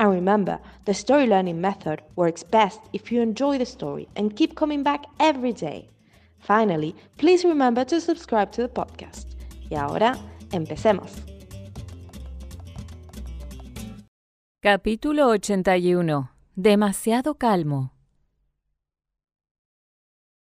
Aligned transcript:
And 0.00 0.10
remember, 0.10 0.58
the 0.86 0.94
story 0.94 1.26
learning 1.26 1.60
method 1.60 2.00
works 2.16 2.42
best 2.42 2.80
if 2.94 3.12
you 3.12 3.20
enjoy 3.20 3.58
the 3.58 3.66
story 3.66 4.08
and 4.16 4.34
keep 4.34 4.54
coming 4.54 4.82
back 4.82 5.04
every 5.18 5.52
day. 5.52 5.90
Finally, 6.38 6.94
please 7.18 7.44
remember 7.44 7.84
to 7.84 8.00
subscribe 8.00 8.50
to 8.52 8.62
the 8.62 8.68
podcast. 8.68 9.26
Y 9.68 9.76
ahora, 9.76 10.16
empecemos. 10.52 11.12
Capítulo 14.62 15.28
81. 15.28 16.30
Demasiado 16.56 17.34
calmo. 17.34 17.92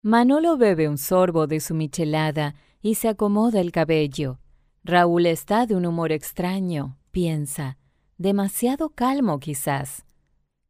Manolo 0.02 0.56
bebe 0.58 0.88
un 0.88 0.96
sorbo 0.96 1.48
de 1.48 1.58
su 1.58 1.74
michelada 1.74 2.54
y 2.82 2.94
se 2.94 3.08
acomoda 3.08 3.60
el 3.60 3.72
cabello. 3.72 4.38
Raúl 4.84 5.26
está 5.26 5.66
de 5.66 5.74
un 5.74 5.86
humor 5.86 6.12
extraño, 6.12 6.98
piensa. 7.10 7.79
Demasiado 8.20 8.90
calmo, 8.90 9.40
quizás. 9.40 10.04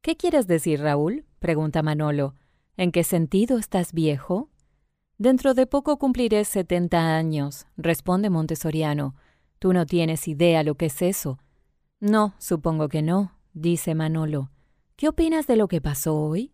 ¿Qué 0.03 0.17
quieres 0.17 0.47
decir, 0.47 0.83
Raúl? 0.83 1.25
pregunta 1.41 1.83
Manolo. 1.83 2.37
¿En 2.77 2.93
qué 2.93 3.03
sentido 3.03 3.59
estás 3.59 3.93
viejo? 3.93 4.51
Dentro 5.19 5.53
de 5.55 5.67
poco 5.67 5.99
cumpliré 5.99 6.45
setenta 6.45 7.17
años, 7.17 7.67
responde 7.77 8.31
Montessoriano. 8.31 9.17
Tú 9.59 9.73
no 9.73 9.85
tienes 9.85 10.29
idea 10.29 10.63
lo 10.63 10.77
que 10.77 10.87
es 10.87 11.03
eso. 11.03 11.41
No, 11.99 12.35
supongo 12.39 12.89
que 12.89 13.03
no, 13.03 13.33
dice 13.53 13.97
Manolo. 13.97 14.53
¿Qué 14.95 15.09
opinas 15.09 15.49
de 15.49 15.57
lo 15.57 15.67
que 15.67 15.81
pasó 15.81 16.17
hoy? 16.17 16.53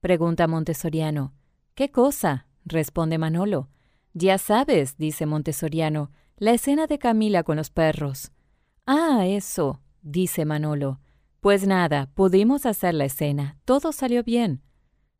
pregunta 0.00 0.46
Montessoriano. 0.46 1.34
¿Qué 1.74 1.90
cosa? 1.90 2.46
responde 2.64 3.18
Manolo. 3.18 3.68
Ya 4.14 4.38
sabes, 4.38 4.96
dice 4.96 5.26
Montessoriano, 5.26 6.10
la 6.38 6.52
escena 6.52 6.86
de 6.86 6.98
Camila 6.98 7.42
con 7.42 7.58
los 7.58 7.68
perros. 7.68 8.32
Ah, 8.86 9.26
eso, 9.26 9.82
dice 10.02 10.44
Manolo. 10.44 11.00
Pues 11.40 11.66
nada, 11.66 12.10
pudimos 12.14 12.66
hacer 12.66 12.94
la 12.94 13.04
escena, 13.04 13.56
todo 13.64 13.92
salió 13.92 14.24
bien. 14.24 14.62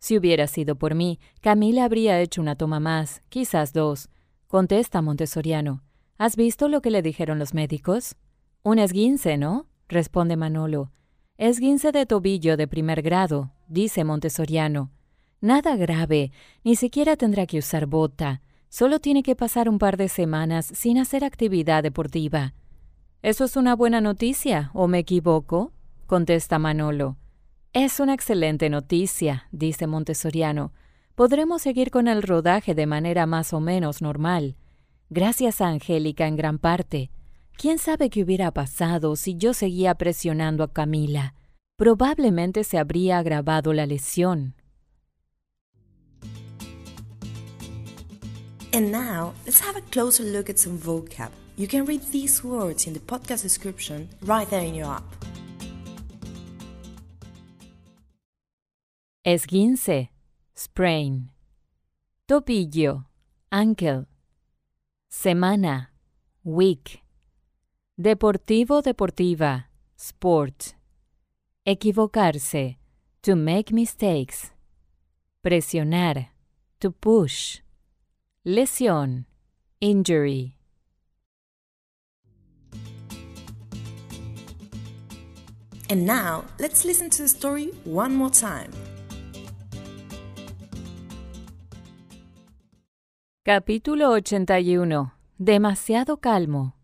Si 0.01 0.17
hubiera 0.17 0.47
sido 0.47 0.77
por 0.77 0.95
mí, 0.95 1.19
Camila 1.41 1.85
habría 1.85 2.21
hecho 2.21 2.41
una 2.41 2.57
toma 2.57 2.81
más, 2.81 3.23
quizás 3.29 3.73
dos. 3.73 4.09
Contesta 4.47 5.03
Montessoriano. 5.03 5.83
¿Has 6.17 6.37
visto 6.37 6.69
lo 6.69 6.81
que 6.81 6.91
le 6.91 7.03
dijeron 7.03 7.39
los 7.39 7.55
médicos? 7.55 8.17
Un 8.63 8.79
esguince, 8.79 9.37
¿no? 9.37 9.67
responde 9.89 10.37
Manolo. 10.37 10.93
Esguince 11.37 11.93
de 11.93 12.07
tobillo 12.07 12.57
de 12.57 12.67
primer 12.67 13.03
grado, 13.03 13.53
dice 13.69 14.05
Montessoriano. 14.05 14.91
Nada 15.41 15.77
grave, 15.77 16.33
ni 16.65 16.75
siquiera 16.75 17.17
tendrá 17.17 17.47
que 17.47 17.59
usar 17.59 17.87
bota. 17.87 18.43
Solo 18.69 18.99
tiene 18.99 19.23
que 19.23 19.37
pasar 19.37 19.69
un 19.69 19.79
par 19.79 19.97
de 19.97 20.09
semanas 20.09 20.67
sin 20.75 20.99
hacer 20.99 21.25
actividad 21.25 21.83
deportiva. 21.83 22.55
¿Eso 23.23 23.45
es 23.45 23.57
una 23.57 23.75
buena 23.75 24.01
noticia 24.01 24.71
o 24.75 24.87
me 24.87 25.01
equivoco? 25.01 25.73
contesta 26.07 26.61
Manolo. 26.61 27.17
Es 27.73 27.99
una 27.99 28.15
excelente 28.15 28.71
noticia, 28.71 29.49
dice 29.51 29.89
Montessoriano. 29.89 30.73
Podremos 31.17 31.63
seguir 31.63 31.91
con 31.91 32.07
el 32.07 32.23
rodaje 32.23 32.77
de 32.77 32.87
manera 32.87 33.27
más 33.27 33.53
o 33.53 33.59
menos 33.59 34.03
normal. 34.03 34.57
Gracias 35.11 35.61
a 35.61 35.67
Angélica 35.67 36.29
en 36.29 36.37
gran 36.37 36.59
parte. 36.59 37.11
¿Quién 37.57 37.79
sabe 37.79 38.09
qué 38.09 38.23
hubiera 38.23 38.53
pasado 38.53 39.17
si 39.17 39.35
yo 39.35 39.53
seguía 39.53 39.97
presionando 39.97 40.63
a 40.63 40.73
Camila? 40.73 41.35
Probablemente 41.77 42.63
se 42.63 42.79
habría 42.79 43.19
agravado 43.19 43.73
la 43.73 43.87
lesión. 43.87 44.55
And 48.73 48.93
now, 48.93 49.33
let's 49.45 49.61
have 49.61 49.77
a 49.77 49.83
closer 49.91 50.25
look 50.25 50.49
at 50.49 50.57
some 50.57 50.79
vocab. 50.79 51.31
You 51.59 51.67
can 51.67 51.87
read 51.87 52.03
these 52.13 52.45
words 52.45 52.87
in 52.87 52.93
the 52.93 53.01
podcast 53.01 53.43
description 53.43 54.09
right 54.23 54.49
there 54.49 54.63
in 54.63 54.77
your 54.77 54.87
app. 54.87 55.03
Esguince, 59.27 60.09
sprain. 60.55 61.31
Tobillo, 62.29 63.07
ankle. 63.51 64.07
Semana, 65.11 65.89
week. 66.45 67.03
Deportivo, 68.01 68.81
deportiva, 68.81 69.65
sport. 69.97 70.75
Equivocarse, 71.67 72.77
to 73.23 73.35
make 73.35 73.73
mistakes. 73.73 74.53
Presionar, 75.45 76.29
to 76.79 76.93
push. 76.93 77.59
Lesión, 78.47 79.25
injury. 79.81 80.58
And 85.91 86.05
now, 86.05 86.45
let's 86.59 86.85
listen 86.85 87.09
to 87.11 87.23
the 87.23 87.29
story 87.29 87.73
one 87.85 88.15
more 88.15 88.31
time. 88.31 88.71
Capítulo 93.43 94.11
81. 94.11 95.13
Demasiado 95.39 96.19
calmo. 96.19 96.75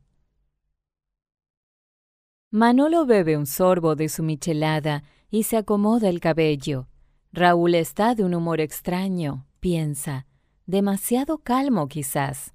Manolo 2.50 3.04
bebe 3.04 3.36
un 3.36 3.46
sorbo 3.46 3.94
de 3.94 4.08
su 4.08 4.22
michelada 4.22 5.02
y 5.30 5.42
se 5.42 5.58
acomoda 5.58 6.08
el 6.08 6.20
cabello. 6.20 6.86
Raúl 7.30 7.74
está 7.74 8.14
de 8.14 8.24
un 8.24 8.32
humor 8.34 8.60
extraño, 8.62 9.44
piensa. 9.60 10.26
Demasiado 10.64 11.38
calmo, 11.38 11.88
quizás. 11.88 12.54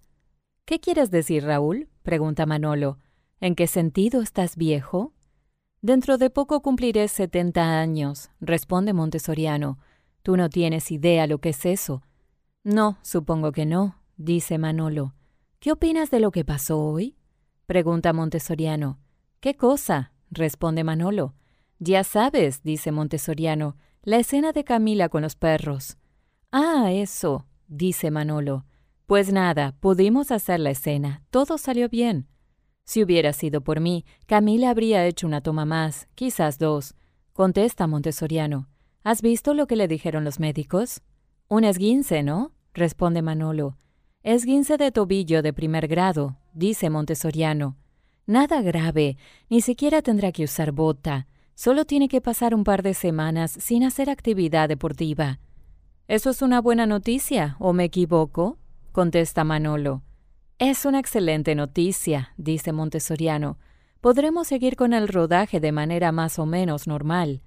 ¿Qué 0.65 0.79
quieres 0.79 1.11
decir, 1.11 1.43
Raúl? 1.43 1.89
pregunta 2.01 2.47
Manolo. 2.47 2.97
¿En 3.39 3.53
qué 3.53 3.67
sentido 3.67 4.23
estás 4.23 4.55
viejo? 4.55 5.13
Dentro 5.81 6.17
de 6.17 6.29
poco 6.29 6.61
cumpliré 6.61 7.07
setenta 7.07 7.79
años, 7.79 8.29
responde 8.41 8.91
Montessoriano. 8.91 9.79
Tú 10.23 10.35
no 10.35 10.49
tienes 10.49 10.91
idea 10.91 11.25
lo 11.25 11.37
que 11.37 11.49
es 11.49 11.65
eso. 11.65 12.03
No, 12.65 12.97
supongo 13.01 13.53
que 13.53 13.65
no, 13.65 13.95
dice 14.17 14.57
Manolo. 14.57 15.13
¿Qué 15.59 15.71
opinas 15.71 16.11
de 16.11 16.19
lo 16.19 16.31
que 16.31 16.43
pasó 16.43 16.79
hoy? 16.81 17.15
pregunta 17.65 18.11
Montessoriano. 18.11 18.99
¿Qué 19.39 19.55
cosa? 19.55 20.11
responde 20.31 20.83
Manolo. 20.83 21.33
Ya 21.79 22.03
sabes, 22.03 22.61
dice 22.61 22.91
Montessoriano, 22.91 23.77
la 24.03 24.17
escena 24.17 24.51
de 24.51 24.65
Camila 24.65 25.07
con 25.07 25.21
los 25.21 25.35
perros. 25.35 25.97
Ah, 26.51 26.91
eso, 26.91 27.45
dice 27.67 28.11
Manolo. 28.11 28.65
Pues 29.05 29.31
nada, 29.31 29.75
pudimos 29.79 30.31
hacer 30.31 30.59
la 30.59 30.71
escena, 30.71 31.23
todo 31.29 31.57
salió 31.57 31.87
bien. 31.87 32.27
Si 32.89 33.03
hubiera 33.03 33.33
sido 33.33 33.61
por 33.61 33.81
mí, 33.81 34.03
Camila 34.25 34.71
habría 34.71 35.05
hecho 35.05 35.27
una 35.27 35.41
toma 35.41 35.63
más, 35.63 36.07
quizás 36.15 36.57
dos. 36.57 36.95
Contesta 37.33 37.85
Montessoriano. 37.85 38.67
¿Has 39.03 39.21
visto 39.21 39.53
lo 39.53 39.67
que 39.67 39.75
le 39.75 39.87
dijeron 39.87 40.23
los 40.23 40.39
médicos? 40.39 41.03
Un 41.49 41.65
esguince, 41.65 42.23
¿no? 42.23 42.51
responde 42.73 43.21
Manolo. 43.21 43.77
Esguince 44.23 44.77
de 44.77 44.91
tobillo 44.91 45.43
de 45.43 45.53
primer 45.53 45.87
grado, 45.87 46.37
dice 46.53 46.89
Montessoriano. 46.89 47.77
Nada 48.25 48.63
grave, 48.63 49.17
ni 49.51 49.61
siquiera 49.61 50.01
tendrá 50.01 50.31
que 50.31 50.45
usar 50.45 50.71
bota. 50.71 51.27
Solo 51.53 51.85
tiene 51.85 52.07
que 52.07 52.21
pasar 52.21 52.55
un 52.55 52.63
par 52.63 52.81
de 52.81 52.95
semanas 52.95 53.51
sin 53.51 53.83
hacer 53.83 54.09
actividad 54.09 54.67
deportiva. 54.67 55.39
¿Eso 56.07 56.31
es 56.31 56.41
una 56.41 56.59
buena 56.59 56.87
noticia 56.87 57.55
o 57.59 57.71
me 57.71 57.83
equivoco? 57.83 58.57
contesta 58.91 59.43
Manolo. 59.43 60.01
Es 60.59 60.83
una 60.83 60.99
excelente 60.99 61.55
noticia, 61.55 62.33
dice 62.35 62.73
Montessoriano. 62.73 63.57
Podremos 64.01 64.45
seguir 64.45 64.75
con 64.75 64.91
el 64.91 65.07
rodaje 65.07 65.61
de 65.61 65.71
manera 65.71 66.11
más 66.11 66.37
o 66.37 66.45
menos 66.45 66.85
normal. 66.85 67.43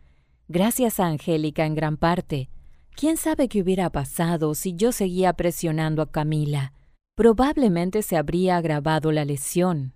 Gracias 0.49 0.99
a 0.99 1.09
Angélica 1.09 1.67
en 1.67 1.75
gran 1.75 1.99
parte. 1.99 2.49
¿Quién 2.97 3.19
sabe 3.19 3.49
qué 3.49 3.61
hubiera 3.61 3.91
pasado 3.91 4.55
si 4.55 4.77
yo 4.77 4.93
seguía 4.93 5.35
presionando 5.35 6.01
a 6.01 6.11
Camila? 6.11 6.73
Probablemente 7.15 8.01
se 8.01 8.17
habría 8.17 8.57
agravado 8.57 9.13
la 9.13 9.27
lesión. 9.27 9.93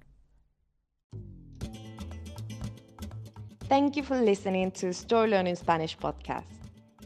Thank 3.71 3.95
you 3.95 4.05
for 4.05 4.21
listening 4.21 4.71
to 4.73 4.89
Story 4.89 5.31
Learning 5.31 5.57
Spanish 5.57 5.97
podcast. 5.97 6.45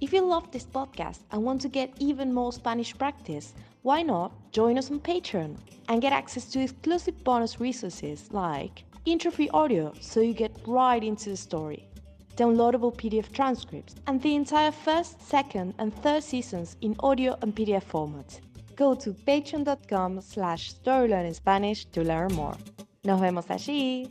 If 0.00 0.12
you 0.12 0.28
love 0.28 0.50
this 0.50 0.66
podcast 0.66 1.20
and 1.30 1.44
want 1.44 1.62
to 1.62 1.68
get 1.68 1.92
even 2.00 2.32
more 2.32 2.50
Spanish 2.50 2.96
practice, 2.96 3.54
why 3.82 4.02
not 4.02 4.32
join 4.52 4.78
us 4.78 4.90
on 4.90 5.00
Patreon 5.00 5.56
and 5.88 6.02
get 6.02 6.12
access 6.12 6.44
to 6.46 6.60
exclusive 6.60 7.24
bonus 7.24 7.60
resources 7.60 8.28
like 8.30 8.84
intro-free 9.06 9.48
audio 9.50 9.92
so 10.00 10.20
you 10.20 10.34
get 10.34 10.52
right 10.66 11.02
into 11.02 11.30
the 11.30 11.36
story, 11.36 11.88
downloadable 12.36 12.94
PDF 12.94 13.32
transcripts, 13.32 13.94
and 14.06 14.20
the 14.22 14.34
entire 14.34 14.70
first, 14.70 15.20
second, 15.26 15.74
and 15.78 15.94
third 16.02 16.22
seasons 16.22 16.76
in 16.82 16.94
audio 17.00 17.36
and 17.42 17.54
PDF 17.54 17.84
format. 17.84 18.40
Go 18.76 18.94
to 18.94 19.12
patreon.com 19.12 20.20
slash 20.20 20.74
storylearningspanish 20.74 21.90
to 21.92 22.02
learn 22.02 22.32
more. 22.34 22.56
Nos 23.04 23.20
vemos 23.20 23.46
allí. 23.46 24.08